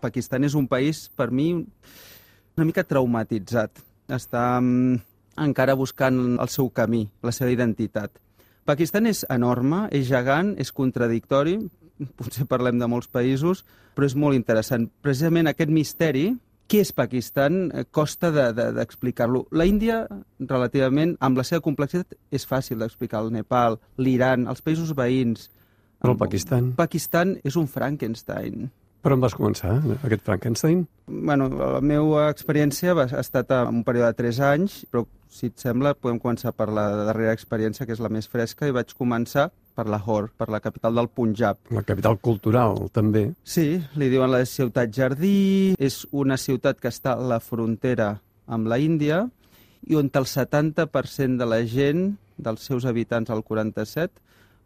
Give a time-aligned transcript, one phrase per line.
[0.00, 1.52] Pakistan és un país, per mi,
[2.56, 3.82] una mica traumatitzat.
[4.10, 4.98] Està um,
[5.40, 8.12] encara buscant el seu camí, la seva identitat.
[8.68, 11.56] Pakistan és enorme, és gegant, és contradictori,
[12.18, 13.64] potser parlem de molts països,
[13.96, 14.86] però és molt interessant.
[15.04, 16.28] Precisament aquest misteri,
[16.70, 19.42] què és Pakistan, eh, costa d'explicar-lo.
[19.42, 19.96] De, de, la Índia,
[20.38, 23.24] relativament, amb la seva complexitat, és fàcil d'explicar.
[23.24, 25.48] El Nepal, l'Iran, els països veïns...
[26.00, 26.70] Però el Pakistan?
[26.78, 28.70] Pakistan és un Frankenstein.
[29.00, 30.82] Per on vas començar, aquest Frankenstein?
[31.08, 35.48] Bueno, la meva experiència va, ha estat en un període de 3 anys, però si
[35.48, 38.92] et sembla podem començar per la darrera experiència, que és la més fresca, i vaig
[38.98, 41.56] començar per Lahore, per la capital del Punjab.
[41.72, 43.30] La capital cultural, també.
[43.40, 48.18] Sí, li diuen la ciutat jardí, és una ciutat que està a la frontera
[48.50, 49.22] amb la Índia
[49.88, 54.12] i on el 70% de la gent, dels seus habitants al 47,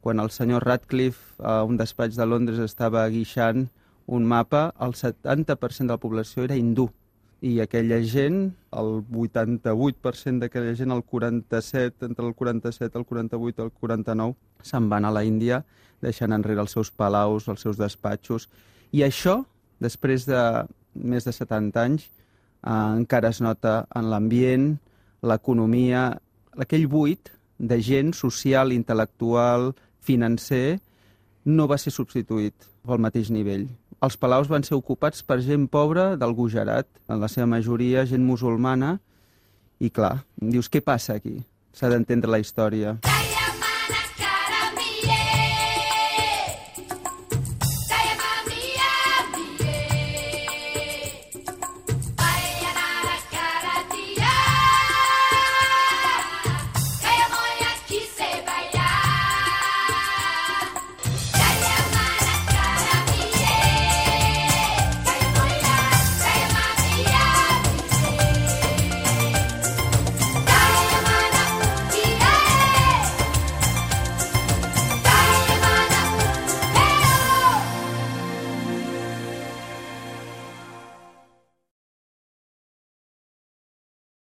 [0.00, 3.66] quan el senyor Radcliffe a un despatx de Londres estava guixant
[4.10, 6.88] un mapa, el 70% de la població era hindú.
[7.40, 13.64] I aquella gent, el 88% d'aquella gent, el 47, entre el 47, el 48 i
[13.64, 14.34] el 49,
[14.66, 15.62] se'n van a la Índia,
[16.02, 18.48] deixant enrere els seus palaus, els seus despatxos.
[18.90, 19.44] I això,
[19.78, 20.42] després de
[20.92, 24.72] més de 70 anys, eh, encara es nota en l'ambient,
[25.22, 26.08] l'economia,
[26.58, 29.70] aquell buit de gent social, intel·lectual,
[30.02, 30.80] financer,
[31.44, 33.68] no va ser substituït al mateix nivell.
[34.00, 38.24] Els palaus van ser ocupats per gent pobra del Gujarat, en la seva majoria gent
[38.24, 38.94] musulmana,
[39.76, 41.36] i clar, dius, què passa aquí?
[41.76, 42.96] S'ha d'entendre la història.